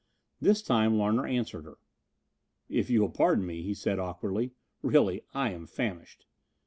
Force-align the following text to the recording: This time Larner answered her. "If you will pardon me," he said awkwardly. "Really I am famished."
This 0.41 0.63
time 0.63 0.97
Larner 0.97 1.27
answered 1.27 1.63
her. 1.65 1.77
"If 2.69 2.89
you 2.89 3.01
will 3.01 3.09
pardon 3.11 3.45
me," 3.45 3.61
he 3.61 3.75
said 3.75 3.99
awkwardly. 3.99 4.53
"Really 4.81 5.21
I 5.35 5.51
am 5.51 5.67
famished." 5.67 6.25